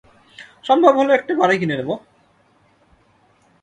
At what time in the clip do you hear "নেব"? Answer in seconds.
1.79-1.89